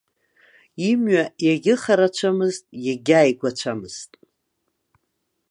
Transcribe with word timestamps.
Имҩа 0.89 1.23
иагьыхарацәамызт, 1.45 2.63
иагьааигәацәамызт. 2.85 4.11